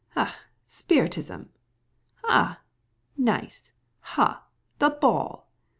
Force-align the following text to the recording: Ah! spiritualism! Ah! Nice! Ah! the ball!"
Ah! 0.15 0.35
spiritualism! 0.65 1.41
Ah! 2.23 2.61
Nice! 3.17 3.71
Ah! 4.17 4.45
the 4.79 4.89
ball!" 4.89 5.47